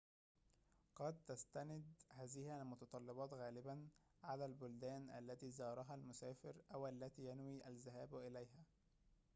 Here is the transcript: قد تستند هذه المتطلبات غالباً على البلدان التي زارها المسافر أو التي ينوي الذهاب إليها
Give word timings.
قد 0.95 1.15
تستند 1.27 2.01
هذه 2.13 2.61
المتطلبات 2.61 3.33
غالباً 3.33 3.87
على 4.23 4.45
البلدان 4.45 5.09
التي 5.09 5.51
زارها 5.51 5.95
المسافر 5.95 6.53
أو 6.73 6.87
التي 6.87 7.21
ينوي 7.27 7.67
الذهاب 7.67 8.15
إليها 8.15 8.65